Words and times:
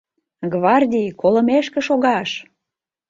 —Гвардий, 0.51 1.15
колымешке 1.21 1.79
шогаш! 1.87 2.29